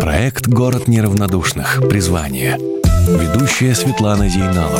Проект 0.00 0.46
«Город 0.46 0.86
неравнодушных. 0.86 1.80
Призвание». 1.88 2.56
Ведущая 3.08 3.74
Светлана 3.74 4.28
Зейналова. 4.28 4.78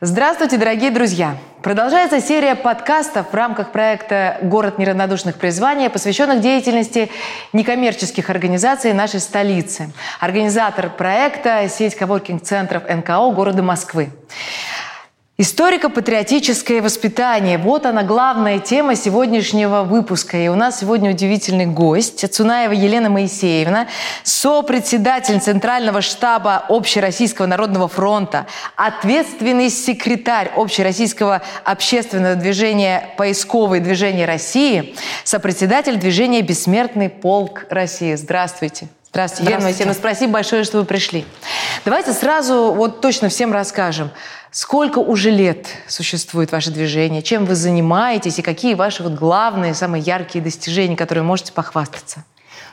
Здравствуйте, 0.00 0.56
дорогие 0.56 0.90
друзья! 0.90 1.36
Продолжается 1.62 2.20
серия 2.20 2.56
подкастов 2.56 3.30
в 3.30 3.34
рамках 3.34 3.70
проекта 3.70 4.38
«Город 4.42 4.78
неравнодушных 4.78 5.36
призвания», 5.36 5.88
посвященных 5.88 6.40
деятельности 6.40 7.10
некоммерческих 7.52 8.28
организаций 8.28 8.92
нашей 8.92 9.20
столицы. 9.20 9.92
Организатор 10.18 10.90
проекта– 10.90 11.68
сеть 11.70 11.94
коворкинг-центров 11.94 12.82
НКО 12.88 13.30
города 13.30 13.62
Москвы. 13.62 14.10
Историко-патриотическое 15.40 16.82
воспитание. 16.82 17.56
Вот 17.56 17.86
она 17.86 18.02
главная 18.02 18.58
тема 18.58 18.94
сегодняшнего 18.94 19.84
выпуска. 19.84 20.36
И 20.36 20.48
у 20.48 20.54
нас 20.54 20.80
сегодня 20.80 21.12
удивительный 21.12 21.64
гость. 21.64 22.30
Цунаева 22.30 22.72
Елена 22.72 23.08
Моисеевна, 23.08 23.86
сопредседатель 24.22 25.40
Центрального 25.40 26.02
штаба 26.02 26.66
Общероссийского 26.68 27.46
народного 27.46 27.88
фронта, 27.88 28.48
ответственный 28.76 29.70
секретарь 29.70 30.52
Общероссийского 30.54 31.40
общественного 31.64 32.34
движения 32.34 33.08
«Поисковое 33.16 33.80
движение 33.80 34.26
России», 34.26 34.94
сопредседатель 35.24 35.96
движения 35.96 36.42
«Бессмертный 36.42 37.08
полк 37.08 37.64
России». 37.70 38.14
Здравствуйте. 38.14 38.88
Здравствуйте, 39.12 39.50
Елена 39.50 39.64
Моисеевна. 39.64 39.94
Спасибо 39.94 40.34
большое, 40.34 40.64
что 40.64 40.78
вы 40.78 40.84
пришли. 40.84 41.24
Давайте 41.84 42.12
сразу 42.12 42.72
вот 42.72 43.00
точно 43.00 43.28
всем 43.28 43.52
расскажем. 43.52 44.10
Сколько 44.50 44.98
уже 44.98 45.30
лет 45.30 45.68
существует 45.86 46.50
ваше 46.50 46.72
движение? 46.72 47.22
Чем 47.22 47.44
вы 47.44 47.54
занимаетесь? 47.54 48.40
И 48.40 48.42
какие 48.42 48.74
ваши 48.74 49.04
вот 49.04 49.12
главные, 49.12 49.74
самые 49.74 50.02
яркие 50.02 50.42
достижения, 50.42 50.96
которые 50.96 51.22
можете 51.22 51.52
похвастаться? 51.52 52.24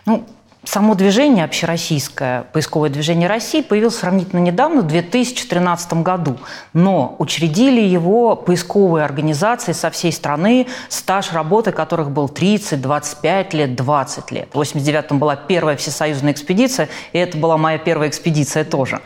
Ну, 0.06 0.26
Само 0.64 0.96
движение 0.96 1.46
общероссийское, 1.46 2.44
поисковое 2.52 2.90
движение 2.90 3.30
России, 3.30 3.62
появилось 3.62 3.96
сравнительно 3.96 4.42
недавно, 4.42 4.82
в 4.82 4.88
2013 4.88 5.94
году. 6.04 6.38
Но 6.74 7.16
учредили 7.20 7.80
его 7.80 8.36
поисковые 8.36 9.06
организации 9.06 9.72
со 9.72 9.90
всей 9.92 10.12
страны, 10.12 10.68
стаж 10.90 11.32
работы 11.32 11.72
которых 11.72 12.12
был 12.12 12.28
30, 12.28 12.82
25 12.82 13.54
лет, 13.54 13.76
20 13.76 14.32
лет. 14.32 14.50
В 14.52 14.60
89-м 14.60 15.20
была 15.20 15.38
первая 15.38 15.78
всесоюзная 15.78 16.34
экспедиция, 16.34 16.90
и 17.14 17.18
это 17.18 17.38
была 17.38 17.56
моя 17.58 17.78
первая 17.78 18.10
экспедиция 18.10 18.66
тоже. 18.66 19.00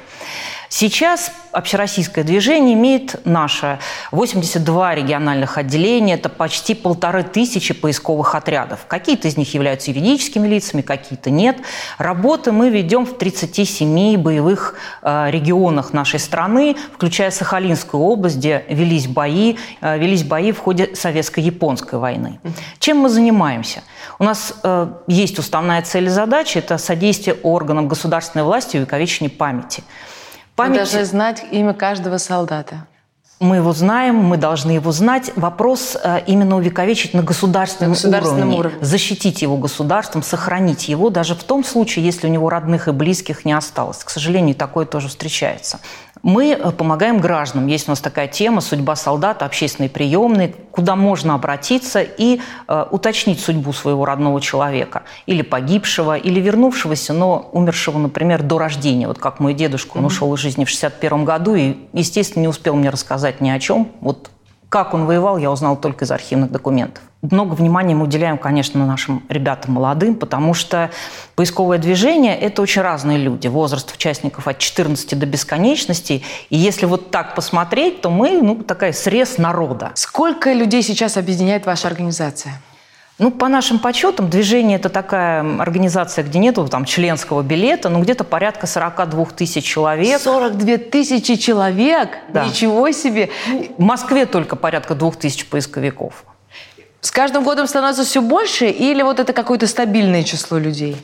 Сейчас 0.74 1.34
общероссийское 1.52 2.24
движение 2.24 2.76
имеет 2.76 3.26
наше 3.26 3.80
82 4.12 4.96
региональных 4.96 5.58
отделения, 5.58 6.14
это 6.14 6.30
почти 6.30 6.76
полторы 6.76 7.24
тысячи 7.24 7.74
поисковых 7.74 8.36
отрядов. 8.36 8.86
Какие-то 8.88 9.28
из 9.28 9.36
них 9.36 9.54
являются 9.54 9.92
юридическими 9.92 10.48
лицами, 10.48 10.82
какие-то 10.82 11.30
нет. 11.30 11.58
Работы 11.98 12.54
мы 12.54 12.70
ведем 12.70 13.06
в 13.06 13.18
37 13.18 14.16
боевых 14.16 14.76
э, 15.02 15.30
регионах 15.30 15.92
нашей 15.92 16.22
страны, 16.22 16.78
включая 16.94 17.32
Сахалинскую 17.32 18.02
область, 18.02 18.38
где 18.38 18.64
велись 18.70 19.08
бои, 19.08 19.58
э, 19.82 20.00
велись 20.00 20.24
бои 20.24 20.54
в 20.54 20.60
ходе 20.60 20.96
советско-японской 20.96 22.00
войны. 22.00 22.40
Чем 22.80 23.00
мы 23.00 23.10
занимаемся? 23.10 23.84
У 24.20 24.24
нас 24.24 24.54
э, 24.64 24.88
есть 25.08 25.38
уставная 25.38 25.82
цель 25.82 26.06
и 26.06 26.10
задача– 26.10 26.60
это 26.60 26.78
содействие 26.78 27.36
органам 27.44 27.90
государственной 27.90 28.46
власти 28.46 28.78
увековечению 28.78 29.36
памяти– 29.36 29.84
Память... 30.56 30.72
Мы 30.72 30.78
должны 30.78 31.06
знать 31.06 31.46
имя 31.52 31.74
каждого 31.74 32.18
солдата. 32.18 32.88
Мы 33.42 33.56
его 33.56 33.74
знаем, 33.74 34.18
мы 34.18 34.38
должны 34.38 34.70
его 34.70 34.92
знать. 34.92 35.32
Вопрос 35.36 35.98
э, 36.02 36.22
именно 36.28 36.58
увековечить 36.58 37.16
на 37.16 37.24
государственном, 37.24 37.94
на 37.94 37.96
государственном 37.96 38.50
уровне, 38.50 38.60
уровне, 38.60 38.86
защитить 38.86 39.42
его 39.42 39.58
государством, 39.58 40.22
сохранить 40.22 40.88
его, 40.88 41.10
даже 41.10 41.34
в 41.34 41.44
том 41.44 41.64
случае, 41.64 42.06
если 42.06 42.28
у 42.28 42.30
него 42.30 42.52
родных 42.52 42.88
и 42.88 42.92
близких 42.92 43.44
не 43.44 43.54
осталось. 43.54 44.04
К 44.04 44.12
сожалению, 44.12 44.54
такое 44.54 44.86
тоже 44.86 45.08
встречается. 45.08 45.80
Мы 46.24 46.52
э, 46.52 46.72
помогаем 46.72 47.20
гражданам. 47.20 47.66
Есть 47.66 47.88
у 47.88 47.92
нас 47.92 48.00
такая 48.00 48.28
тема 48.28 48.62
«Судьба 48.62 48.96
солдата», 48.96 49.44
общественные 49.46 49.90
приемные, 49.90 50.54
куда 50.72 50.96
можно 50.96 51.34
обратиться 51.34 52.02
и 52.02 52.42
э, 52.68 52.86
уточнить 52.92 53.40
судьбу 53.40 53.74
своего 53.74 54.06
родного 54.06 54.40
человека. 54.40 55.02
Или 55.26 55.42
погибшего, 55.42 56.16
или 56.16 56.40
вернувшегося, 56.40 57.14
но 57.14 57.50
умершего, 57.54 57.98
например, 57.98 58.44
до 58.44 58.60
рождения. 58.60 59.08
Вот 59.08 59.18
как 59.18 59.40
мой 59.40 59.56
дедушка, 59.56 59.98
он 59.98 60.06
ушел 60.06 60.32
из 60.36 60.40
жизни 60.40 60.64
в 60.66 60.70
61 60.70 61.26
году 61.26 61.56
и, 61.56 61.78
естественно, 61.94 62.44
не 62.44 62.48
успел 62.48 62.76
мне 62.76 62.92
рассказать 62.92 63.31
ни 63.40 63.50
о 63.50 63.60
чем. 63.60 63.90
Вот 64.02 64.30
как 64.72 64.94
он 64.94 65.06
воевал, 65.06 65.38
я 65.38 65.52
узнал 65.52 65.76
только 65.76 66.06
из 66.06 66.12
архивных 66.12 66.50
документов. 66.50 67.04
Много 67.22 67.54
внимания 67.54 67.94
мы 67.94 68.06
уделяем, 68.06 68.38
конечно, 68.38 68.86
нашим 68.88 69.22
ребятам 69.30 69.74
молодым, 69.74 70.16
потому 70.16 70.54
что 70.54 70.90
поисковое 71.36 71.78
движение– 71.78 72.36
это 72.40 72.62
очень 72.62 72.82
разные 72.82 73.18
люди. 73.18 73.48
Возраст 73.48 73.94
участников 73.94 74.48
от 74.48 74.58
14 74.58 75.20
до 75.20 75.26
бесконечности. 75.26 76.24
И 76.50 76.58
если 76.58 76.88
вот 76.88 77.12
так 77.12 77.36
посмотреть, 77.36 78.02
то 78.02 78.10
мы, 78.10 78.42
ну, 78.42 78.64
такая 78.64 78.92
срез 78.92 79.38
народа. 79.38 79.92
Сколько 79.94 80.52
людей 80.52 80.82
сейчас 80.82 81.18
объединяет 81.18 81.66
ваша 81.66 81.88
организация? 81.90 82.54
Ну, 83.20 83.30
по 83.30 83.48
нашим 83.48 83.78
подсчетам, 83.78 84.30
движение– 84.30 84.78
это 84.80 84.90
такая 84.90 85.60
организация, 85.60 86.24
где 86.24 86.40
нету 86.40 86.68
там 86.68 86.86
членского 86.86 87.44
билета, 87.44 87.90
но 87.90 88.02
где-то 88.02 88.24
порядка 88.24 88.66
42 88.66 89.26
тысяч 89.26 89.64
человек. 89.64 90.20
42 90.22 90.78
тысячи 90.78 91.36
человек? 91.36 92.18
Да. 92.30 92.46
Ничего 92.46 92.90
себе! 92.92 93.30
В 93.78 93.82
Москве 93.82 94.26
только 94.26 94.56
порядка 94.56 94.96
двух 94.96 95.18
тысяч 95.18 95.46
поисковиков. 95.46 96.26
С 97.02 97.12
каждым 97.12 97.44
годом 97.44 97.68
становится 97.68 98.04
все 98.04 98.22
больше 98.22 98.68
или 98.68 99.02
вот 99.02 99.20
это 99.20 99.34
какое-то 99.34 99.68
стабильное 99.68 100.24
число 100.24 100.58
людей? 100.58 100.98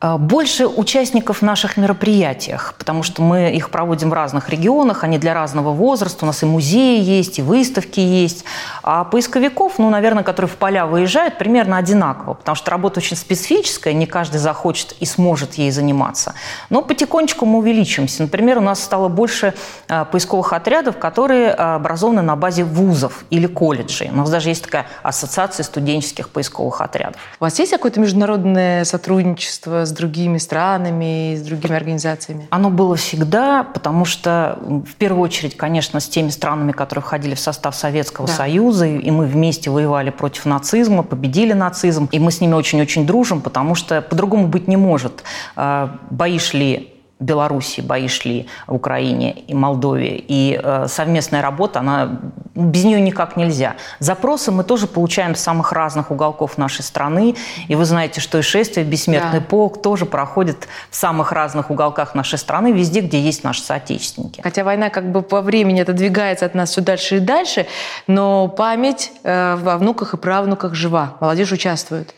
А, 0.00 0.18
больше 0.18 0.66
участников 0.66 1.38
в 1.38 1.42
наших 1.42 1.76
мероприятиях, 1.76 2.74
потому 2.78 3.02
что 3.02 3.22
мы 3.22 3.52
их 3.52 3.70
проводим 3.70 4.10
в 4.10 4.12
разных 4.12 4.50
регионах, 4.50 5.04
они 5.04 5.18
для 5.18 5.34
разного 5.34 5.72
возраста, 5.72 6.24
у 6.24 6.26
нас 6.26 6.42
и 6.42 6.46
музеи 6.46 7.00
есть, 7.00 7.38
и 7.38 7.42
выставки 7.42 8.00
есть. 8.00 8.44
А 8.82 9.04
поисковиков, 9.04 9.78
ну, 9.78 9.90
наверное, 9.90 10.24
которые 10.24 10.50
в 10.50 10.56
поля 10.56 10.86
выезжают, 10.86 11.38
примерно 11.38 11.76
одинаково, 11.76 12.34
потому 12.34 12.56
что 12.56 12.70
работа 12.70 13.00
очень 13.00 13.16
специфическая, 13.16 13.94
не 13.94 14.06
каждый 14.06 14.38
захочет 14.38 14.94
и 15.00 15.06
сможет 15.06 15.54
ей 15.54 15.70
заниматься. 15.70 16.34
Но 16.70 16.82
потихонечку 16.82 17.46
мы 17.46 17.58
увеличимся. 17.58 18.22
Например, 18.22 18.58
у 18.58 18.62
нас 18.62 18.82
стало 18.82 19.08
больше 19.08 19.54
а, 19.88 20.04
поисковых 20.04 20.52
отрядов, 20.52 20.98
которые 20.98 21.52
образованы 21.52 22.22
на 22.22 22.36
базе 22.36 22.64
вузов 22.64 23.24
или 23.30 23.46
колледжей. 23.46 24.10
У 24.10 24.16
нас 24.16 24.30
даже 24.30 24.48
есть 24.48 24.64
такая 24.64 24.86
ассоциация 25.02 25.64
студенческих 25.64 26.28
поисковых 26.28 26.80
отрядов. 26.80 27.20
У 27.40 27.44
вас 27.44 27.58
есть 27.58 27.70
какое-то 27.70 28.00
международное 28.00 28.84
сотрудничество 28.84 29.83
с 29.86 29.92
другими 29.92 30.38
странами, 30.38 31.36
с 31.36 31.42
другими 31.42 31.76
организациями? 31.76 32.46
Оно 32.50 32.70
было 32.70 32.96
всегда, 32.96 33.64
потому 33.64 34.04
что 34.04 34.58
в 34.62 34.94
первую 34.94 35.22
очередь, 35.22 35.56
конечно, 35.56 36.00
с 36.00 36.08
теми 36.08 36.30
странами, 36.30 36.72
которые 36.72 37.02
входили 37.02 37.34
в 37.34 37.40
состав 37.40 37.74
Советского 37.74 38.26
да. 38.26 38.32
Союза, 38.32 38.86
и 38.86 39.10
мы 39.10 39.26
вместе 39.26 39.70
воевали 39.70 40.10
против 40.10 40.46
нацизма, 40.46 41.02
победили 41.02 41.52
нацизм, 41.52 42.08
и 42.12 42.18
мы 42.18 42.30
с 42.30 42.40
ними 42.40 42.54
очень-очень 42.54 43.06
дружим, 43.06 43.40
потому 43.40 43.74
что 43.74 44.00
по-другому 44.00 44.48
быть 44.48 44.68
не 44.68 44.76
может. 44.76 45.24
А, 45.56 45.98
бои 46.10 46.38
шли 46.38 46.93
Беларуси 47.20 47.80
бои 47.80 48.08
шли 48.08 48.48
в 48.66 48.74
Украине 48.74 49.32
и 49.32 49.54
Молдове. 49.54 50.16
И 50.16 50.60
э, 50.62 50.86
совместная 50.88 51.42
работа, 51.42 51.80
она, 51.80 52.20
без 52.54 52.84
нее 52.84 53.00
никак 53.00 53.36
нельзя. 53.36 53.76
Запросы 54.00 54.50
мы 54.50 54.64
тоже 54.64 54.86
получаем 54.86 55.34
с 55.34 55.40
самых 55.40 55.72
разных 55.72 56.10
уголков 56.10 56.58
нашей 56.58 56.82
страны. 56.82 57.36
И 57.68 57.74
вы 57.74 57.84
знаете, 57.84 58.20
что 58.20 58.38
и 58.38 58.42
шествие 58.42 58.84
«Бессмертный 58.84 59.40
да. 59.40 59.46
полк» 59.46 59.80
тоже 59.80 60.06
проходит 60.06 60.68
в 60.90 60.96
самых 60.96 61.32
разных 61.32 61.70
уголках 61.70 62.14
нашей 62.14 62.38
страны, 62.38 62.72
везде, 62.72 63.00
где 63.00 63.20
есть 63.20 63.44
наши 63.44 63.62
соотечественники. 63.62 64.40
Хотя 64.40 64.64
война 64.64 64.90
как 64.90 65.10
бы 65.12 65.22
по 65.22 65.40
времени 65.40 65.80
отодвигается 65.80 66.46
от 66.46 66.54
нас 66.54 66.70
все 66.70 66.80
дальше 66.80 67.16
и 67.16 67.20
дальше, 67.20 67.66
но 68.06 68.48
память 68.48 69.12
э, 69.22 69.56
во 69.56 69.78
внуках 69.78 70.14
и 70.14 70.16
правнуках 70.16 70.74
жива. 70.74 71.14
Молодежь 71.20 71.52
участвует. 71.52 72.14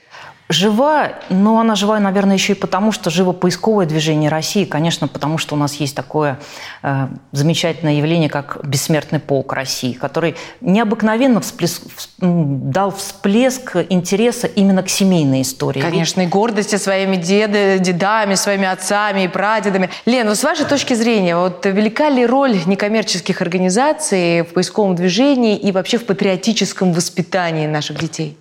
Жива, 0.49 1.15
но 1.29 1.59
она 1.59 1.75
жива, 1.75 1.99
наверное, 1.99 2.37
еще 2.37 2.53
и 2.53 2.57
потому, 2.57 2.93
что 2.93 3.11
живо 3.11 3.33
поисковое 3.33 3.85
движение 3.85 4.31
России, 4.31 4.65
конечно, 4.65 5.09
потому 5.09 5.39
что 5.39 5.57
у 5.57 5.59
нас 5.59 5.75
есть 5.75 5.97
такое 5.97 6.39
э, 6.85 7.09
замечательное 7.33 7.95
явление, 7.95 8.31
как 8.31 8.65
бессмертный 8.65 9.19
полк 9.19 9.53
России, 9.53 9.93
который 9.93 10.37
необыкновенно 10.61 11.41
всплеск, 11.41 11.83
дал 12.19 12.93
всплеск 12.93 13.77
интереса 13.89 14.47
именно 14.47 14.85
к 14.85 14.89
семейной 14.89 15.43
истории. 15.43 15.81
Конечно, 15.81 16.21
и 16.21 16.27
гордости 16.27 16.77
своими 16.77 17.17
деды, 17.17 17.81
дедами, 17.81 18.37
своими 18.37 18.69
отцами 18.69 19.25
и 19.25 19.29
прадедами. 19.29 19.91
Лен, 20.05 20.29
вот 20.29 20.39
с 20.39 20.45
вашей 20.45 20.65
точки 20.65 20.95
зрения, 20.95 21.37
вот 21.37 21.67
велика 21.67 22.09
ли 22.09 22.25
роль 22.25 22.57
некоммерческих 22.67 23.43
организаций 23.43 24.43
в 24.43 24.53
поисковом 24.53 24.95
движении 24.95 25.57
и 25.57 25.73
вообще 25.73 25.99
в 25.99 26.07
патриотическом 26.07 26.93
воспитании 26.93 27.67
наших 27.67 27.99
детей? 27.99 28.37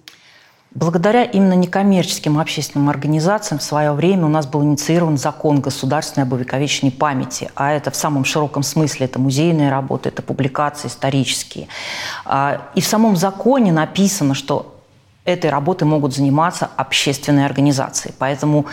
Благодаря 0.76 1.24
именно 1.24 1.54
некоммерческим 1.54 2.38
общественным 2.38 2.90
организациям 2.90 3.60
в 3.60 3.64
свое 3.64 3.94
время 3.94 4.26
у 4.26 4.28
нас 4.30 4.46
был 4.46 4.62
инициирован 4.62 5.18
закон 5.18 5.62
государственной 5.62 6.24
об 6.26 6.34
увековечении 6.34 6.92
памяти, 6.92 7.50
а 7.56 7.72
это 7.72 7.92
в 7.92 7.96
самом 7.96 8.26
широком 8.26 8.62
смысле, 8.62 9.06
это 9.06 9.18
музейные 9.18 9.72
работы, 9.72 10.10
это 10.10 10.22
публикации 10.22 10.90
исторические. 10.90 11.70
А, 12.26 12.70
и 12.76 12.82
в 12.82 12.86
самом 12.86 13.16
законе 13.16 13.72
написано, 13.72 14.34
что 14.34 14.76
этой 15.24 15.50
работой 15.50 15.86
могут 15.86 16.14
заниматься 16.14 16.70
общественные 16.76 17.46
организации. 17.46 18.14
Поэтому 18.20 18.66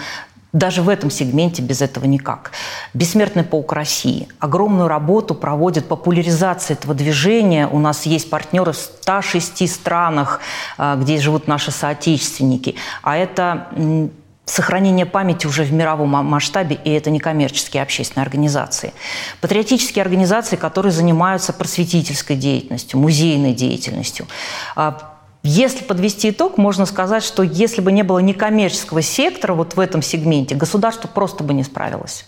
даже 0.52 0.82
в 0.82 0.88
этом 0.88 1.10
сегменте 1.10 1.62
без 1.62 1.80
этого 1.80 2.04
никак. 2.04 2.52
Бессмертный 2.94 3.42
полк 3.42 3.72
России 3.72 4.28
огромную 4.38 4.88
работу 4.88 5.34
проводит 5.34 5.88
популяризация 5.88 6.74
этого 6.74 6.94
движения. 6.94 7.66
У 7.66 7.78
нас 7.78 8.04
есть 8.04 8.28
партнеры 8.28 8.72
в 8.72 8.76
106 8.76 9.66
странах, 9.66 10.40
а, 10.76 10.96
где 10.96 11.18
живут 11.18 11.48
наши 11.48 11.70
соотечественники. 11.70 12.74
А 13.02 13.16
это 13.16 13.68
сохранение 14.44 15.06
памяти 15.06 15.46
уже 15.46 15.62
в 15.62 15.72
мировом 15.72 16.10
масштабе, 16.10 16.78
и 16.84 16.90
это 16.90 17.10
не 17.10 17.20
коммерческие 17.20 17.82
общественные 17.82 18.24
организации. 18.24 18.92
Патриотические 19.40 20.02
организации, 20.02 20.56
которые 20.56 20.92
занимаются 20.92 21.52
просветительской 21.52 22.36
деятельностью, 22.36 22.98
музейной 22.98 23.54
деятельностью. 23.54 24.26
Если 25.44 25.82
подвести 25.82 26.30
итог, 26.30 26.56
можно 26.56 26.86
сказать, 26.86 27.24
что 27.24 27.42
если 27.42 27.80
бы 27.80 27.90
не 27.90 28.04
было 28.04 28.20
некоммерческого 28.20 29.02
сектора 29.02 29.54
вот 29.54 29.74
в 29.74 29.80
этом 29.80 30.00
сегменте, 30.00 30.54
государство 30.54 31.08
просто 31.08 31.42
бы 31.42 31.52
не 31.52 31.64
справилось. 31.64 32.26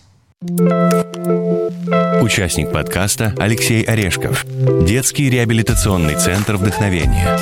Участник 2.21 2.73
подкаста 2.73 3.33
Алексей 3.37 3.83
Орешков. 3.83 4.45
Детский 4.85 5.29
реабилитационный 5.29 6.15
центр 6.15 6.57
вдохновения. 6.57 7.37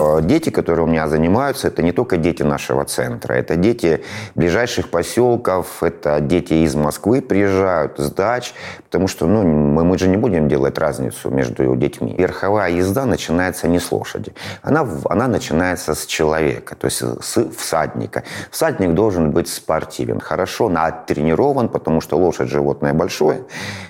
Э, 0.00 0.20
дети, 0.22 0.50
которые 0.50 0.84
у 0.84 0.88
меня 0.88 1.08
занимаются, 1.08 1.68
это 1.68 1.82
не 1.82 1.92
только 1.92 2.16
дети 2.16 2.42
нашего 2.42 2.84
центра. 2.84 3.34
Это 3.34 3.56
дети 3.56 4.02
ближайших 4.34 4.90
поселков, 4.90 5.82
это 5.82 6.20
дети 6.20 6.54
из 6.54 6.74
Москвы 6.74 7.20
приезжают, 7.20 7.98
с 7.98 8.10
дач. 8.10 8.52
Потому 8.84 9.08
что 9.08 9.26
ну, 9.26 9.42
мы, 9.42 9.84
мы 9.84 9.98
же 9.98 10.08
не 10.08 10.16
будем 10.16 10.48
делать 10.48 10.78
разницу 10.78 11.30
между 11.30 11.76
детьми. 11.76 12.14
Верховая 12.18 12.70
езда 12.70 13.06
начинается 13.06 13.68
не 13.68 13.78
с 13.78 13.92
лошади. 13.92 14.32
Она, 14.62 14.86
она 15.04 15.28
начинается 15.28 15.94
с 15.94 16.06
человека, 16.06 16.74
то 16.74 16.86
есть 16.86 17.02
с 17.02 17.50
всадника. 17.56 18.22
Всадник 18.50 18.94
должен 18.94 19.30
быть 19.30 19.48
спортивен, 19.48 20.20
хорошо 20.20 20.68
натренирован, 20.68 21.68
потому 21.68 22.00
что 22.00 22.16
лошадь 22.16 22.48
животное 22.48 22.94
большое, 22.94 23.42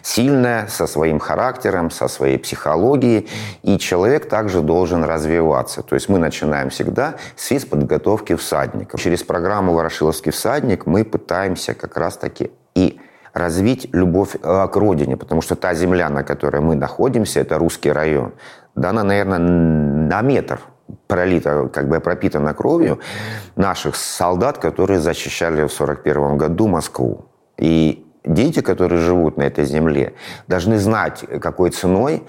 сильное, 0.03 0.67
со 0.69 0.87
своим 0.87 1.19
характером, 1.19 1.91
со 1.91 2.09
своей 2.09 2.39
психологией. 2.39 3.29
И 3.63 3.79
человек 3.79 4.29
также 4.29 4.61
должен 4.61 5.05
развиваться. 5.05 5.83
То 5.83 5.95
есть 5.99 6.09
мы 6.09 6.19
начинаем 6.19 6.71
всегда 6.71 7.15
с 7.37 7.47
физподготовки 7.47 8.35
всадника. 8.37 8.97
Через 8.99 9.23
программу 9.23 9.75
«Ворошиловский 9.75 10.33
всадник» 10.33 10.87
мы 10.87 11.05
пытаемся 11.05 11.75
как 11.75 11.97
раз-таки 11.97 12.51
и 12.75 13.01
развить 13.35 13.89
любовь 13.93 14.37
э, 14.43 14.69
к 14.69 14.77
родине, 14.77 15.17
потому 15.17 15.43
что 15.43 15.55
та 15.55 15.75
земля, 15.75 16.09
на 16.09 16.25
которой 16.25 16.61
мы 16.61 16.75
находимся, 16.75 17.41
это 17.41 17.59
русский 17.59 17.93
район. 17.93 18.33
Да, 18.75 18.91
она, 18.91 19.03
наверное, 19.03 19.39
на 19.39 20.23
метр 20.23 20.61
пролита, 21.07 21.69
как 21.69 21.89
бы 21.89 22.01
пропитана 22.01 22.55
кровью 22.55 23.01
наших 23.57 23.97
солдат, 23.97 24.59
которые 24.59 25.01
защищали 25.01 25.67
в 25.67 25.81
1941 25.81 26.39
году 26.39 26.69
Москву. 26.69 27.27
И 27.59 28.07
дети, 28.25 28.61
которые 28.61 29.01
живут 29.01 29.37
на 29.37 29.43
этой 29.43 29.65
земле, 29.65 30.15
должны 30.47 30.79
знать, 30.79 31.25
какой 31.41 31.71
ценой 31.71 32.23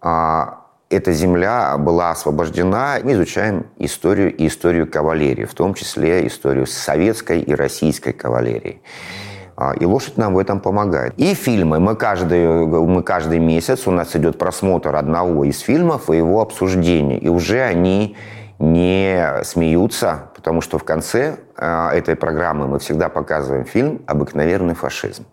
а, 0.00 0.65
эта 0.88 1.12
земля 1.12 1.76
была 1.78 2.10
освобождена. 2.10 2.98
Мы 3.02 3.12
изучаем 3.12 3.66
историю 3.78 4.34
и 4.34 4.46
историю 4.46 4.90
кавалерии, 4.90 5.44
в 5.44 5.54
том 5.54 5.74
числе 5.74 6.26
историю 6.26 6.66
советской 6.66 7.40
и 7.40 7.54
российской 7.54 8.12
кавалерии. 8.12 8.80
А, 9.56 9.74
и 9.74 9.84
лошадь 9.84 10.16
нам 10.16 10.34
в 10.34 10.38
этом 10.38 10.60
помогает. 10.60 11.14
И 11.16 11.34
фильмы. 11.34 11.80
Мы 11.80 11.96
каждый, 11.96 12.66
мы 12.66 13.02
каждый 13.02 13.38
месяц, 13.38 13.86
у 13.86 13.90
нас 13.90 14.14
идет 14.14 14.38
просмотр 14.38 14.94
одного 14.94 15.44
из 15.44 15.58
фильмов 15.60 16.10
и 16.10 16.16
его 16.16 16.40
обсуждение. 16.40 17.18
И 17.18 17.28
уже 17.28 17.62
они 17.62 18.16
не 18.58 19.42
смеются, 19.44 20.30
потому 20.34 20.60
что 20.60 20.78
в 20.78 20.84
конце 20.84 21.36
э, 21.56 21.88
этой 21.92 22.16
программы 22.16 22.68
мы 22.68 22.78
всегда 22.78 23.08
показываем 23.08 23.64
фильм 23.64 24.02
«Обыкновенный 24.06 24.74
фашизм». 24.74 25.26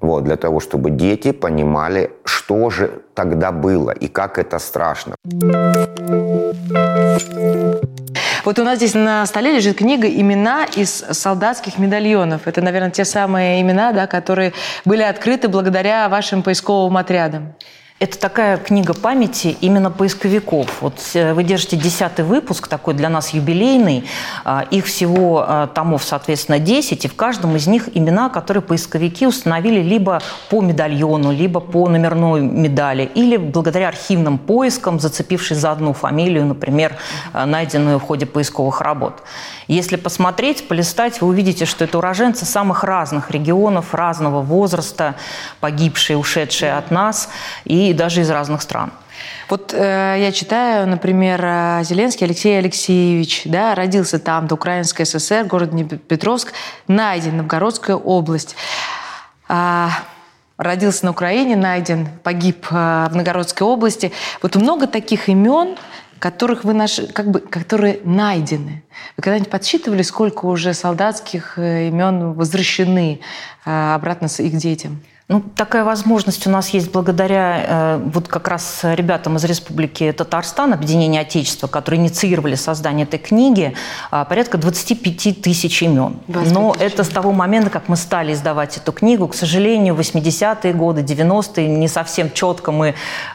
Вот, 0.00 0.24
для 0.24 0.36
того, 0.36 0.60
чтобы 0.60 0.90
дети 0.90 1.32
понимали, 1.32 2.10
что 2.24 2.70
же 2.70 3.02
тогда 3.14 3.50
было 3.52 3.90
и 3.90 4.08
как 4.08 4.38
это 4.38 4.58
страшно. 4.58 5.14
Вот 8.44 8.58
у 8.60 8.64
нас 8.64 8.76
здесь 8.76 8.94
на 8.94 9.26
столе 9.26 9.56
лежит 9.56 9.78
книга 9.78 10.06
«Имена 10.08 10.66
из 10.66 11.04
солдатских 11.10 11.78
медальонов». 11.78 12.46
Это, 12.46 12.62
наверное, 12.62 12.90
те 12.90 13.04
самые 13.04 13.60
имена, 13.60 13.92
да, 13.92 14.06
которые 14.06 14.52
были 14.84 15.02
открыты 15.02 15.48
благодаря 15.48 16.08
вашим 16.08 16.42
поисковым 16.44 16.96
отрядам. 16.96 17.54
Это 17.98 18.18
такая 18.18 18.58
книга 18.58 18.92
памяти 18.92 19.56
именно 19.62 19.90
поисковиков. 19.90 20.82
Вот 20.82 21.00
э, 21.14 21.32
вы 21.32 21.44
держите 21.44 21.78
десятый 21.78 22.26
выпуск, 22.26 22.68
такой 22.68 22.92
для 22.92 23.08
нас 23.08 23.30
юбилейный. 23.30 24.04
А, 24.44 24.66
их 24.70 24.84
всего 24.84 25.42
а, 25.42 25.66
томов, 25.66 26.04
соответственно, 26.04 26.58
10, 26.58 27.06
и 27.06 27.08
в 27.08 27.16
каждом 27.16 27.56
из 27.56 27.66
них 27.66 27.88
имена, 27.96 28.28
которые 28.28 28.62
поисковики 28.62 29.26
установили 29.26 29.80
либо 29.80 30.20
по 30.50 30.60
медальону, 30.60 31.32
либо 31.32 31.60
по 31.60 31.88
номерной 31.88 32.42
медали, 32.42 33.10
или 33.14 33.38
благодаря 33.38 33.88
архивным 33.88 34.36
поискам, 34.36 35.00
зацепившись 35.00 35.56
за 35.56 35.72
одну 35.72 35.94
фамилию, 35.94 36.44
например, 36.44 36.96
а, 37.32 37.46
найденную 37.46 37.98
в 37.98 38.02
ходе 38.02 38.26
поисковых 38.26 38.82
работ. 38.82 39.22
Если 39.68 39.96
посмотреть, 39.96 40.68
полистать, 40.68 41.22
вы 41.22 41.28
увидите, 41.28 41.64
что 41.64 41.84
это 41.84 41.96
уроженцы 41.96 42.44
самых 42.44 42.84
разных 42.84 43.30
регионов, 43.30 43.94
разного 43.94 44.42
возраста, 44.42 45.14
погибшие, 45.60 46.18
ушедшие 46.18 46.74
от 46.74 46.90
нас 46.90 47.30
и 47.64 47.85
даже 47.92 48.22
из 48.22 48.30
разных 48.30 48.62
стран. 48.62 48.92
Вот 49.48 49.72
э, 49.72 50.16
я 50.18 50.32
читаю, 50.32 50.86
например, 50.86 51.40
э, 51.42 51.80
Зеленский 51.84 52.26
Алексей 52.26 52.58
Алексеевич, 52.58 53.42
да, 53.44 53.74
родился 53.74 54.18
там, 54.18 54.46
до 54.46 54.54
Украинской 54.54 55.04
ССР, 55.04 55.44
город 55.44 55.70
Днепропетровск, 55.70 56.52
найден, 56.88 57.36
Новгородская 57.36 57.96
область. 57.96 58.56
А, 59.48 59.90
родился 60.56 61.04
на 61.04 61.12
Украине, 61.12 61.56
найден, 61.56 62.08
погиб 62.22 62.66
э, 62.70 63.08
в 63.10 63.14
Новгородской 63.14 63.66
области. 63.66 64.12
Вот 64.42 64.56
много 64.56 64.86
таких 64.86 65.28
имен, 65.28 65.76
которых 66.18 66.64
вы 66.64 66.72
наши, 66.72 67.06
как 67.06 67.30
бы, 67.30 67.40
которые 67.40 68.00
найдены. 68.04 68.82
Вы 69.16 69.22
когда-нибудь 69.22 69.50
подсчитывали, 69.50 70.02
сколько 70.02 70.46
уже 70.46 70.74
солдатских 70.74 71.58
э, 71.58 71.88
имен 71.88 72.32
возвращены 72.32 73.20
э, 73.64 73.94
обратно 73.94 74.28
с 74.28 74.40
их 74.40 74.56
детям? 74.56 75.02
Ну, 75.28 75.42
такая 75.56 75.82
возможность 75.82 76.46
у 76.46 76.50
нас 76.50 76.68
есть 76.68 76.92
благодаря 76.92 77.64
э, 77.66 78.00
вот 78.14 78.28
как 78.28 78.46
раз 78.46 78.82
ребятам 78.84 79.38
из 79.38 79.44
Республики 79.44 80.14
Татарстан, 80.16 80.72
Объединения 80.72 81.18
Отечества, 81.18 81.66
которые 81.66 82.00
инициировали 82.00 82.54
создание 82.54 83.06
этой 83.06 83.18
книги, 83.18 83.74
э, 84.12 84.24
порядка 84.28 84.56
25 84.56 85.42
тысяч 85.42 85.82
имен. 85.82 86.18
Но 86.28 86.74
тысяч. 86.74 86.92
это 86.92 87.02
с 87.02 87.08
того 87.08 87.32
момента, 87.32 87.70
как 87.70 87.88
мы 87.88 87.96
стали 87.96 88.34
издавать 88.34 88.76
эту 88.76 88.92
книгу. 88.92 89.26
К 89.26 89.34
сожалению, 89.34 89.96
80-е 89.96 90.72
годы, 90.72 91.00
90-е 91.00 91.66
не 91.66 91.88
совсем 91.88 92.30
четко 92.30 92.70
мы 92.70 92.94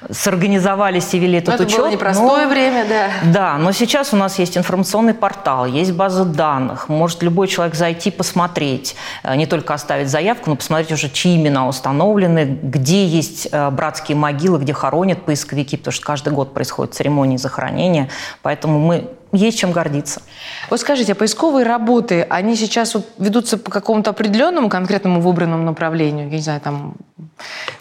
сорганизовались 0.10 1.14
и 1.14 1.20
вели 1.20 1.40
этот 1.40 1.60
но 1.60 1.66
учет. 1.66 1.74
Это 1.74 1.82
было 1.82 1.92
непростое 1.92 2.46
но, 2.46 2.50
время, 2.50 2.86
да. 2.88 3.10
Да, 3.34 3.58
но 3.58 3.74
сейчас 3.74 4.14
у 4.14 4.16
нас 4.16 4.40
есть 4.40 4.58
информационный 4.58 5.14
портал, 5.14 5.66
есть 5.66 5.92
база 5.92 6.24
данных. 6.24 6.88
Может 6.88 7.22
любой 7.22 7.50
человек 7.50 7.76
зайти, 7.76 8.12
посмотреть, 8.12 8.96
э, 9.24 9.36
не 9.36 9.46
только 9.46 9.74
оставить 9.74 10.08
заявку, 10.08 10.52
но 10.52 10.56
посмотреть 10.56 10.94
уже, 10.94 11.10
чьи 11.10 11.36
имена 11.36 11.68
установлены, 11.82 12.60
где 12.62 13.06
есть 13.06 13.48
э, 13.52 13.70
братские 13.72 14.16
могилы, 14.16 14.60
где 14.60 14.72
хоронят 14.72 15.26
поисковики, 15.26 15.78
потому 15.78 15.92
что 15.92 16.06
каждый 16.06 16.32
год 16.32 16.54
происходят 16.54 16.94
церемонии 16.94 17.38
захоронения. 17.38 18.08
Поэтому 18.44 18.80
мы 18.80 19.10
есть 19.32 19.60
чем 19.60 19.72
гордиться. 19.72 20.22
Вот 20.70 20.80
скажите, 20.80 21.14
а 21.14 21.16
поисковые 21.16 21.66
работы, 21.66 22.26
они 22.30 22.56
сейчас 22.56 22.96
вот 22.96 23.08
ведутся 23.18 23.58
по 23.58 23.72
какому-то 23.72 24.12
определенному 24.12 24.70
конкретному 24.70 25.22
выбранному 25.22 25.64
направлению, 25.64 26.30
я 26.30 26.36
не 26.36 26.42
знаю, 26.42 26.62
там, 26.62 26.96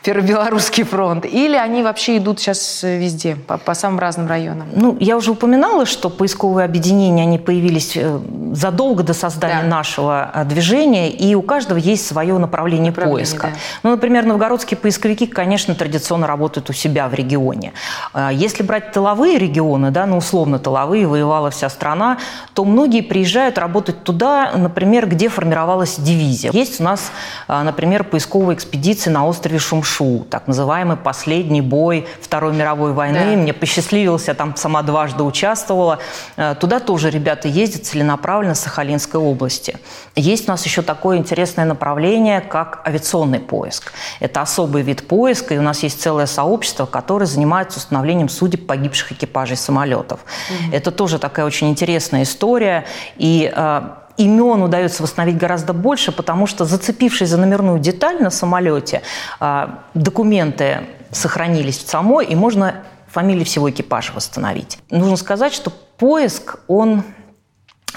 Первобелорусский 0.03 0.85
фронт, 0.85 1.27
или 1.27 1.57
они 1.57 1.83
вообще 1.83 2.17
идут 2.17 2.41
сейчас 2.41 2.83
везде, 2.83 3.37
по, 3.37 3.59
по 3.59 3.75
самым 3.75 3.99
разным 3.99 4.27
районам? 4.27 4.69
Ну, 4.75 4.97
я 4.99 5.17
уже 5.17 5.33
упоминала, 5.33 5.85
что 5.85 6.09
поисковые 6.09 6.65
объединения, 6.65 7.25
они 7.25 7.39
появились 7.39 7.97
э, 7.97 8.19
задолго 8.53 9.03
до 9.03 9.13
создания 9.13 9.63
да. 9.63 9.69
нашего 9.69 10.31
э, 10.33 10.45
движения, 10.45 11.11
и 11.11 11.35
у 11.35 11.43
каждого 11.43 11.77
есть 11.77 12.07
свое 12.07 12.39
направление, 12.39 12.91
направление 12.91 12.93
поиска. 12.93 13.49
Да. 13.49 13.53
Ну, 13.83 13.91
например, 13.91 14.25
новгородские 14.25 14.79
поисковики, 14.79 15.27
конечно, 15.27 15.75
традиционно 15.75 16.27
работают 16.27 16.71
у 16.71 16.73
себя 16.73 17.09
в 17.09 17.15
регионе. 17.15 17.73
А 18.15 18.33
если 18.33 18.63
брать 18.63 18.93
тыловые 18.93 19.39
регионы, 19.39 19.91
да, 19.91 20.07
ну, 20.07 20.17
условно 20.17 20.59
тыловые, 20.59 21.07
воевал 21.07 21.40
формировала 21.41 21.51
вся 21.51 21.69
страна, 21.69 22.19
то 22.55 22.65
многие 22.65 23.01
приезжают 23.03 23.59
работать 23.59 24.05
туда, 24.05 24.53
например, 24.57 25.07
где 25.07 25.29
формировалась 25.29 25.97
дивизия. 25.99 26.51
Есть 26.53 26.81
у 26.81 26.85
нас, 26.85 27.11
а, 27.49 27.63
например, 27.63 28.05
поисковые 28.05 28.57
экспедиции 28.57 29.11
на 29.11 29.27
острове 29.27 29.59
Шумшу, 29.59 30.27
так 30.31 30.47
называемый 30.47 30.97
последний 30.97 31.63
бой 31.63 32.07
Второй 32.21 32.53
мировой 32.53 32.93
войны. 32.93 33.19
Да. 33.19 33.37
Мне 33.37 33.53
посчастливилось, 33.53 34.29
я 34.29 34.35
там 34.35 34.57
сама 34.57 34.83
дважды 34.83 35.23
участвовала. 35.23 35.99
А, 36.37 36.55
туда 36.55 36.81
тоже 36.81 37.11
ребята 37.11 37.49
ездят 37.49 37.87
целенаправленно 37.87 38.55
с 38.55 38.61
Сахалинской 38.61 39.21
области. 39.21 39.77
Есть 40.17 40.49
у 40.49 40.53
нас 40.53 40.67
еще 40.67 40.83
такое 40.83 41.19
интересное 41.19 41.65
направление, 41.65 42.41
как 42.41 42.83
авиационный 42.87 43.41
поиск. 43.41 43.93
Это 44.21 44.43
особый 44.43 44.83
вид 44.83 45.07
поиска, 45.09 45.55
и 45.55 45.59
у 45.59 45.63
нас 45.63 45.83
есть 45.83 46.03
целое 46.03 46.27
сообщество, 46.27 46.87
которое 46.87 47.27
занимается 47.27 47.79
установлением 47.79 48.29
судеб 48.29 48.67
погибших 48.67 49.13
экипажей 49.13 49.57
самолетов. 49.57 50.21
Угу. 50.21 50.77
Это 50.77 50.91
тоже 50.91 51.19
так 51.19 51.30
такая 51.31 51.47
очень 51.47 51.71
интересная 51.71 52.25
история. 52.25 52.85
И 53.17 53.51
э, 53.55 53.81
имен 54.17 54.63
удается 54.63 55.03
восстановить 55.03 55.39
гораздо 55.39 55.73
больше, 55.73 56.13
потому 56.13 56.47
что, 56.47 56.65
зацепившись 56.65 57.29
за 57.29 57.39
номерную 57.39 57.79
деталь 57.79 58.21
на 58.21 58.31
самолете, 58.31 59.03
э, 59.41 59.69
документы 59.95 60.81
сохранились 61.13 61.79
в 61.79 61.89
самой, 61.89 62.27
и 62.27 62.35
можно 62.35 62.83
фамилии 63.09 63.45
всего 63.45 63.71
экипажа 63.71 64.13
восстановить. 64.13 64.79
Нужно 64.91 65.17
сказать, 65.17 65.53
что 65.53 65.71
поиск, 65.71 66.59
он 66.69 67.05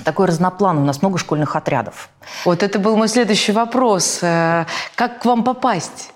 такой 0.04 0.28
разноплановый, 0.28 0.84
у 0.84 0.88
нас 0.88 1.02
много 1.02 1.18
школьных 1.18 1.56
отрядов. 1.56 2.10
Вот 2.46 2.64
это 2.64 2.80
был 2.80 2.98
мой 2.98 3.08
следующий 3.08 3.52
вопрос. 3.52 4.20
Э, 4.22 4.66
как 4.96 5.22
к 5.22 5.26
вам 5.26 5.44
попасть? 5.44 6.12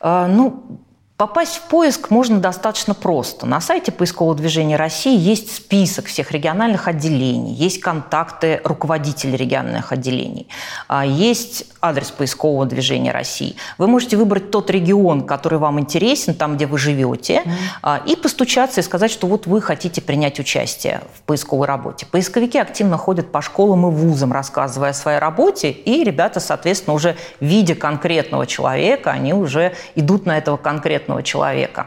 Э, 0.00 0.26
ну, 0.26 0.80
Попасть 1.20 1.56
в 1.56 1.62
поиск 1.68 2.08
можно 2.08 2.38
достаточно 2.38 2.94
просто. 2.94 3.44
На 3.44 3.60
сайте 3.60 3.92
поискового 3.92 4.34
движения 4.34 4.76
России 4.76 5.18
есть 5.18 5.54
список 5.54 6.06
всех 6.06 6.32
региональных 6.32 6.88
отделений, 6.88 7.52
есть 7.52 7.78
контакты 7.78 8.62
руководителей 8.64 9.36
региональных 9.36 9.92
отделений, 9.92 10.48
а, 10.88 11.04
есть 11.04 11.66
адрес 11.82 12.10
поискового 12.10 12.64
движения 12.64 13.12
России. 13.12 13.56
Вы 13.76 13.86
можете 13.86 14.16
выбрать 14.16 14.50
тот 14.50 14.70
регион, 14.70 15.26
который 15.26 15.58
вам 15.58 15.78
интересен, 15.78 16.32
там, 16.32 16.56
где 16.56 16.66
вы 16.66 16.78
живете, 16.78 17.42
mm. 17.82 18.06
и 18.06 18.16
постучаться 18.16 18.80
и 18.80 18.82
сказать, 18.82 19.10
что 19.10 19.26
вот 19.26 19.46
вы 19.46 19.60
хотите 19.60 20.00
принять 20.00 20.38
участие 20.40 21.02
в 21.14 21.22
поисковой 21.22 21.66
работе. 21.66 22.06
Поисковики 22.06 22.58
активно 22.58 22.96
ходят 22.96 23.30
по 23.30 23.42
школам 23.42 23.86
и 23.86 23.90
вузам, 23.90 24.32
рассказывая 24.32 24.90
о 24.90 24.94
своей 24.94 25.18
работе, 25.18 25.70
и 25.70 26.02
ребята, 26.04 26.40
соответственно, 26.40 26.94
уже 26.94 27.16
видя 27.40 27.74
конкретного 27.74 28.46
человека, 28.46 29.10
они 29.10 29.34
уже 29.34 29.74
идут 29.94 30.24
на 30.24 30.38
этого 30.38 30.56
конкретного 30.56 31.09
конкретного 31.10 31.22
человека. 31.22 31.86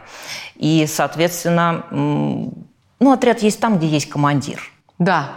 И, 0.56 0.86
соответственно, 0.86 1.84
ну, 3.00 3.12
отряд 3.12 3.42
есть 3.42 3.60
там, 3.60 3.78
где 3.78 3.86
есть 3.86 4.08
командир. 4.08 4.60
Да, 4.98 5.28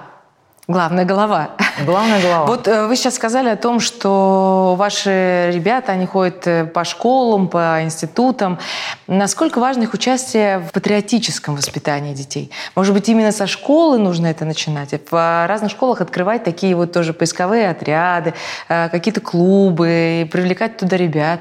Главная 0.69 1.05
голова. 1.05 1.51
Главная 1.85 2.21
голова. 2.21 2.45
Вот 2.45 2.67
э, 2.67 2.87
вы 2.87 2.97
сейчас 2.97 3.15
сказали 3.15 3.47
о 3.47 3.55
том, 3.55 3.79
что 3.79 4.75
ваши 4.77 5.49
ребята, 5.53 5.93
они 5.93 6.05
ходят 6.05 6.45
э, 6.45 6.65
по 6.65 6.83
школам, 6.83 7.47
по 7.47 7.81
институтам. 7.81 8.59
Насколько 9.07 9.61
важно 9.61 9.83
их 9.83 9.93
участие 9.93 10.59
в 10.59 10.73
патриотическом 10.73 11.55
воспитании 11.55 12.13
детей? 12.13 12.51
Может 12.75 12.93
быть, 12.93 13.07
именно 13.07 13.31
со 13.31 13.47
школы 13.47 13.97
нужно 13.97 14.27
это 14.27 14.43
начинать? 14.43 14.93
В 15.09 15.47
разных 15.47 15.71
школах 15.71 16.01
открывать 16.01 16.43
такие 16.43 16.75
вот 16.75 16.91
тоже 16.91 17.13
поисковые 17.13 17.69
отряды, 17.69 18.33
э, 18.67 18.89
какие-то 18.89 19.21
клубы, 19.21 20.27
привлекать 20.29 20.75
туда 20.75 20.97
ребят? 20.97 21.39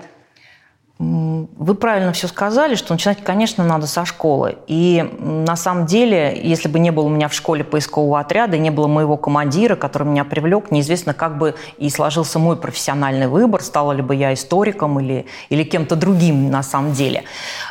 Вы 0.98 1.74
правильно 1.74 2.12
все 2.12 2.26
сказали, 2.26 2.74
что 2.74 2.94
начинать, 2.94 3.22
конечно, 3.22 3.62
надо 3.62 3.86
со 3.86 4.06
школы. 4.06 4.56
И 4.66 5.04
на 5.18 5.54
самом 5.54 5.84
деле, 5.84 6.40
если 6.42 6.68
бы 6.68 6.78
не 6.78 6.90
было 6.90 7.04
у 7.04 7.08
меня 7.10 7.28
в 7.28 7.34
школе 7.34 7.64
поискового 7.64 8.18
отряда, 8.18 8.56
и 8.56 8.58
не 8.58 8.70
было 8.70 8.86
моего 8.86 9.18
командира, 9.18 9.76
который 9.76 10.08
меня 10.08 10.24
привлек, 10.24 10.70
неизвестно, 10.70 11.12
как 11.12 11.36
бы 11.36 11.54
и 11.76 11.90
сложился 11.90 12.38
мой 12.38 12.56
профессиональный 12.56 13.26
выбор, 13.26 13.62
стала 13.62 13.92
ли 13.92 14.00
бы 14.00 14.14
я 14.14 14.32
историком 14.32 14.98
или, 14.98 15.26
или 15.50 15.64
кем-то 15.64 15.96
другим 15.96 16.50
на 16.50 16.62
самом 16.62 16.92
деле. 16.92 17.24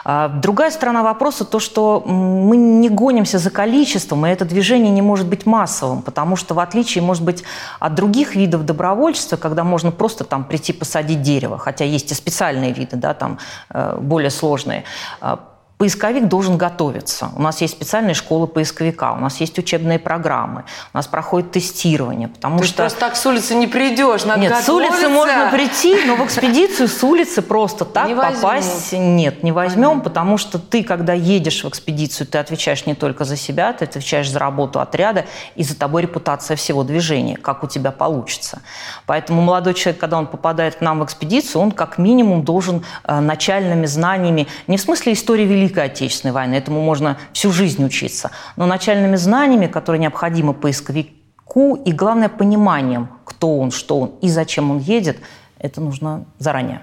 А, 0.03 0.27
другая 0.27 0.69
сторона 0.69 1.01
вопроса 1.01 1.45
то, 1.45 1.59
что 1.59 2.01
мы 2.05 2.57
не 2.57 2.89
гонимся 2.89 3.39
за 3.39 3.49
количеством, 3.49 4.27
и 4.27 4.29
это 4.29 4.45
движение 4.45 4.91
не 4.91 5.01
может 5.01 5.27
быть 5.27 5.47
массовым, 5.47 6.03
потому 6.03 6.35
что 6.35 6.53
в 6.53 6.59
отличие, 6.59 7.03
может 7.03 7.23
быть, 7.23 7.43
от 7.79 7.95
других 7.95 8.35
видов 8.35 8.65
добровольчества, 8.65 9.37
когда 9.37 9.63
можно 9.63 9.89
просто 9.89 10.25
там 10.25 10.43
прийти 10.43 10.73
посадить 10.73 11.23
дерево, 11.23 11.57
хотя 11.57 11.85
есть 11.85 12.11
и 12.11 12.13
специальные 12.13 12.71
виды, 12.71 12.97
да, 12.97 13.14
там 13.15 13.39
э, 13.73 13.97
более 13.99 14.29
сложные. 14.29 14.83
Поисковик 15.77 16.29
должен 16.29 16.57
готовиться. 16.57 17.31
У 17.35 17.41
нас 17.41 17.59
есть 17.59 17.73
специальные 17.73 18.13
школы 18.13 18.47
поисковика, 18.47 19.11
у 19.11 19.17
нас 19.17 19.41
есть 19.41 19.59
учебные 19.59 19.99
программы, 19.99 20.63
у 20.93 20.97
нас 20.97 21.05
проходит 21.05 21.51
тестирование. 21.51 22.29
Потому 22.29 22.59
Ты 22.59 22.67
что... 22.67 22.77
просто 22.77 22.97
так 22.97 23.17
с 23.17 23.25
улицы 23.25 23.55
не 23.55 23.67
придешь, 23.67 24.23
надо 24.23 24.39
Нет, 24.39 24.51
готовиться. 24.51 24.71
с 24.71 24.73
улицы 24.73 25.09
можно 25.09 25.49
прийти, 25.51 26.05
но 26.05 26.15
в 26.15 26.25
экспедицию 26.25 26.87
с 26.87 27.03
улицы 27.03 27.41
просто 27.41 27.83
так 27.83 28.07
не 28.07 28.15
попасть 28.15 28.93
нет, 28.93 29.43
не 29.43 29.51
возьмем, 29.51 29.89
Понятно. 29.89 30.03
потому 30.03 30.37
что 30.37 30.59
ты, 30.59 30.81
когда 30.81 31.11
едешь 31.11 31.65
в 31.65 31.67
экспедицию, 31.67 32.27
ты 32.27 32.37
отвечаешь 32.37 32.85
не 32.85 32.95
только 32.95 33.25
за 33.25 33.35
себя, 33.35 33.73
ты 33.73 33.83
отвечаешь 33.83 34.31
за 34.31 34.39
работу 34.39 34.79
отряда, 34.79 35.25
и 35.55 35.63
за 35.63 35.77
тобой 35.77 36.03
репутация 36.03 36.55
всего 36.55 36.83
движения, 36.83 37.35
как 37.35 37.65
у 37.65 37.67
тебя 37.67 37.91
получится. 37.91 38.61
Поэтому 39.05 39.41
молодой 39.41 39.73
человек, 39.73 39.99
когда 39.99 40.19
он 40.19 40.27
попадает 40.27 40.75
к 40.75 40.81
нам 40.81 41.01
в 41.01 41.03
экспедицию, 41.03 41.61
он 41.61 41.71
как 41.71 41.97
минимум 41.97 42.45
должен 42.45 42.85
э, 43.03 43.19
начальными 43.19 43.85
знаниями, 43.87 44.47
не 44.67 44.77
в 44.77 44.81
смысле 44.81 45.11
истории 45.11 45.43
Великой 45.43 45.64
Великой 45.65 45.85
Отечественной 45.85 46.31
войны. 46.31 46.55
Этому 46.55 46.81
можно 46.81 47.17
всю 47.33 47.51
жизнь 47.51 47.83
учиться. 47.83 48.31
Но 48.55 48.65
начальными 48.65 49.15
знаниями, 49.15 49.67
которые 49.67 49.99
необходимы 49.99 50.53
поисковику, 50.53 51.75
и 51.75 51.91
главное 51.91 52.29
пониманием, 52.29 53.09
кто 53.23 53.57
он, 53.57 53.71
что 53.71 53.99
он 53.99 54.11
и 54.21 54.29
зачем 54.29 54.71
он 54.71 54.79
едет, 54.79 55.17
это 55.59 55.81
нужно 55.81 56.25
заранее. 56.37 56.81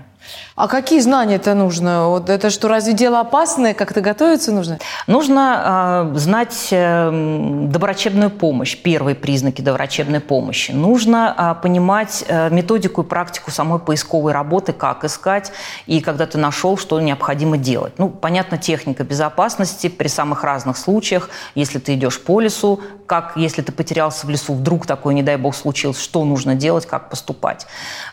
А 0.55 0.69
какие 0.69 1.01
знания 1.01 1.37
это 1.37 1.55
нужно? 1.55 2.09
Вот 2.09 2.29
это 2.29 2.51
что, 2.51 2.69
разве 2.69 2.93
дело 2.93 3.21
опасное? 3.21 3.73
Как-то 3.73 4.01
готовиться 4.01 4.53
нужно? 4.53 4.79
Нужно 5.07 6.11
э, 6.15 6.19
знать 6.19 6.69
э, 6.71 7.69
доброчебную 7.69 8.31
помощь, 8.31 8.77
первые 8.77 9.15
признаки 9.15 9.63
доврачебной 9.63 10.21
помощи. 10.21 10.73
Нужно 10.73 11.35
э, 11.59 11.63
понимать 11.63 12.25
э, 12.29 12.51
методику 12.51 13.03
и 13.03 13.05
практику 13.05 13.51
самой 13.51 13.79
поисковой 13.79 14.33
работы, 14.33 14.73
как 14.73 15.05
искать, 15.05 15.53
и 15.87 16.01
когда 16.01 16.27
ты 16.27 16.37
нашел, 16.37 16.77
что 16.77 17.01
необходимо 17.01 17.57
делать. 17.57 17.95
Ну, 17.99 18.11
понятно, 18.11 18.59
техника 18.59 19.05
безопасности 19.05 19.89
при 19.89 20.09
самых 20.09 20.45
разных 20.45 20.77
случаях. 20.77 21.31
Если 21.55 21.79
ты 21.79 21.95
идешь 21.95 22.21
по 22.21 22.41
лесу, 22.41 22.81
как, 23.07 23.33
если 23.37 23.63
ты 23.63 23.73
потерялся 23.73 24.27
в 24.27 24.31
лесу, 24.31 24.55
вдруг 24.55 24.87
такое, 24.87 25.15
не 25.15 25.23
дай 25.23 25.37
бог, 25.37 25.55
случилось, 25.55 26.01
что 26.01 26.25
нужно 26.25 26.55
делать, 26.55 26.87
как 26.87 27.09
поступать. 27.09 27.67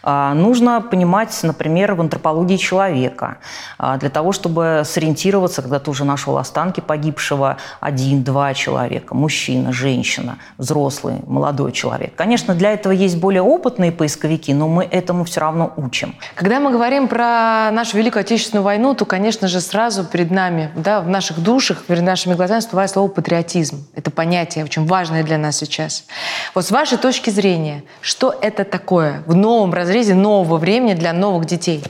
Э, 0.03 0.31
нужно 0.33 0.81
понимать, 0.81 1.37
например, 1.43 1.98
в 1.99 2.01
антропологии 2.01 2.57
человека, 2.57 3.37
а, 3.77 3.97
для 3.97 4.09
того, 4.09 4.31
чтобы 4.31 4.83
сориентироваться, 4.85 5.61
когда 5.61 5.79
ты 5.79 5.91
уже 5.91 6.05
нашел 6.05 6.37
останки 6.37 6.79
погибшего, 6.79 7.57
один-два 7.79 8.53
человека, 8.53 9.13
мужчина, 9.13 9.71
женщина, 9.71 10.39
взрослый, 10.57 11.17
молодой 11.27 11.71
человек. 11.71 12.15
Конечно, 12.15 12.55
для 12.55 12.71
этого 12.71 12.93
есть 12.93 13.17
более 13.17 13.41
опытные 13.41 13.91
поисковики, 13.91 14.53
но 14.53 14.67
мы 14.67 14.85
этому 14.85 15.25
все 15.25 15.41
равно 15.41 15.73
учим. 15.75 16.15
Когда 16.35 16.59
мы 16.59 16.71
говорим 16.71 17.07
про 17.07 17.69
нашу 17.71 17.97
Великую 17.97 18.21
Отечественную 18.21 18.63
войну, 18.63 18.95
то, 18.95 19.05
конечно 19.05 19.47
же, 19.47 19.61
сразу 19.61 20.05
перед 20.05 20.31
нами, 20.31 20.71
да, 20.75 21.01
в 21.01 21.09
наших 21.09 21.39
душах, 21.39 21.83
перед 21.83 22.03
нашими 22.03 22.33
глазами 22.33 22.61
всплывает 22.61 22.89
слово 22.89 23.09
патриотизм. 23.09 23.85
Это 23.95 24.09
понятие 24.09 24.63
очень 24.63 24.85
важное 24.87 25.23
для 25.23 25.37
нас 25.37 25.57
сейчас. 25.57 26.05
Вот 26.55 26.65
с 26.65 26.71
вашей 26.71 26.97
точки 26.97 27.29
зрения, 27.29 27.83
что 28.01 28.33
это 28.41 28.63
такое 28.63 29.23
в 29.25 29.35
новом 29.35 29.73
разрезе 29.73 30.13
нового 30.13 30.57
времени 30.57 30.93
для 30.93 31.13
новых 31.13 31.45
детей? 31.45 31.83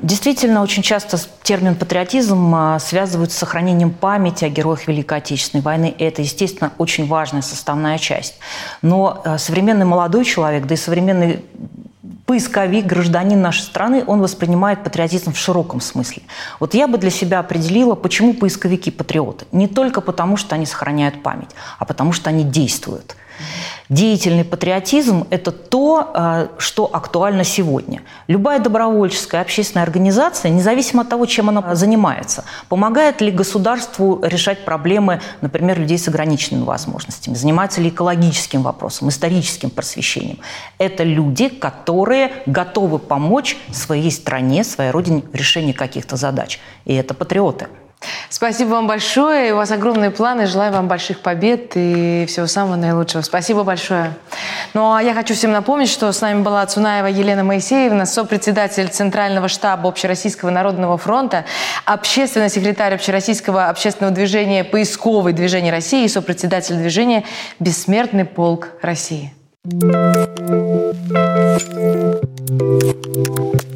Действительно, 0.00 0.62
очень 0.62 0.84
часто 0.84 1.18
термин 1.42 1.74
патриотизм 1.74 2.54
а, 2.54 2.78
связывают 2.78 3.32
с 3.32 3.36
сохранением 3.36 3.90
памяти 3.90 4.44
о 4.44 4.48
героях 4.48 4.86
Великой 4.86 5.18
Отечественной 5.18 5.60
войны. 5.62 5.92
И 5.96 6.04
это, 6.04 6.22
естественно, 6.22 6.72
очень 6.78 7.08
важная 7.08 7.42
составная 7.42 7.98
часть. 7.98 8.38
Но 8.80 9.20
а, 9.24 9.38
современный 9.38 9.84
молодой 9.84 10.24
человек, 10.24 10.66
да 10.66 10.74
и 10.74 10.78
современный 10.78 11.44
поисковик, 12.26 12.86
гражданин 12.86 13.40
нашей 13.40 13.62
страны, 13.62 14.04
он 14.06 14.20
воспринимает 14.20 14.84
патриотизм 14.84 15.32
в 15.32 15.38
широком 15.38 15.80
смысле. 15.80 16.22
Вот 16.60 16.74
я 16.74 16.86
бы 16.86 16.98
для 16.98 17.10
себя 17.10 17.40
определила, 17.40 17.96
почему 17.96 18.34
поисковики 18.34 18.92
патриоты. 18.92 19.46
Не 19.50 19.66
только 19.66 20.00
потому, 20.00 20.36
что 20.36 20.54
они 20.54 20.66
сохраняют 20.66 21.24
память, 21.24 21.50
а 21.78 21.84
потому 21.84 22.12
что 22.12 22.30
они 22.30 22.44
действуют. 22.44 23.16
Деятельный 23.88 24.44
патриотизм– 24.44 25.26
это 25.30 25.50
то, 25.50 26.12
э, 26.12 26.48
что 26.58 26.90
актуально 26.92 27.42
сегодня. 27.42 28.02
Любая 28.26 28.58
добровольческая 28.58 29.40
общественная 29.40 29.84
организация, 29.84 30.50
независимо 30.50 31.02
от 31.02 31.08
того, 31.08 31.24
чем 31.24 31.48
она 31.48 31.74
занимается, 31.74 32.44
помогает 32.68 33.22
ли 33.22 33.30
государству 33.30 34.20
решать 34.22 34.66
проблемы, 34.66 35.22
например, 35.40 35.78
людей 35.78 35.96
с 35.96 36.06
ограниченными 36.06 36.64
возможностями, 36.64 37.34
занимается 37.34 37.80
ли 37.80 37.88
экологическим 37.88 38.62
вопросом, 38.62 39.08
историческим 39.08 39.70
просвещением. 39.70 40.38
Это 40.76 41.02
люди, 41.02 41.48
которые 41.48 42.32
готовы 42.44 42.98
помочь 42.98 43.56
своей 43.72 44.10
стране, 44.10 44.64
своей 44.64 44.90
родине 44.90 45.22
в 45.22 45.34
решении 45.34 45.72
каких-то 45.72 46.16
задач. 46.16 46.60
И 46.84 46.92
это 46.92 47.14
патриоты. 47.14 47.68
Спасибо 48.30 48.70
вам 48.70 48.86
большое. 48.86 49.52
У 49.52 49.56
вас 49.56 49.70
огромные 49.70 50.10
планы. 50.10 50.46
Желаю 50.46 50.72
вам 50.72 50.86
больших 50.86 51.20
побед 51.20 51.72
и 51.74 52.24
всего 52.28 52.46
самого 52.46 52.76
наилучшего. 52.76 53.22
Спасибо 53.22 53.64
большое. 53.64 54.14
Ну 54.74 54.92
а 54.92 55.02
я 55.02 55.14
хочу 55.14 55.34
всем 55.34 55.50
напомнить, 55.50 55.88
что 55.88 56.12
с 56.12 56.20
нами 56.20 56.42
была 56.42 56.64
Цунаева 56.66 57.06
Елена 57.06 57.42
Моисеевна, 57.42 58.06
сопредседатель 58.06 58.88
Центрального 58.88 59.48
штаба 59.48 59.88
Общероссийского 59.88 60.50
народного 60.50 60.98
фронта, 60.98 61.44
общественный 61.84 62.50
секретарь 62.50 62.94
Общероссийского 62.94 63.68
общественного 63.68 64.14
движения 64.14 64.62
«Поисковый 64.62 65.32
движение 65.32 65.72
России» 65.72 66.04
и 66.04 66.08
сопредседатель 66.08 66.76
движения 66.76 67.24
«Бессмертный 67.58 68.24
полк 68.24 68.68
России». 68.82 69.32
Thank 69.70 69.84
you. 73.38 73.67